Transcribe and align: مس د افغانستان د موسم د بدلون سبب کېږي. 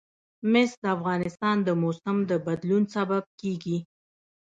مس 0.51 0.71
د 0.83 0.85
افغانستان 0.97 1.55
د 1.67 1.69
موسم 1.81 2.17
د 2.29 2.31
بدلون 2.45 2.83
سبب 2.95 3.23
کېږي. 3.41 3.77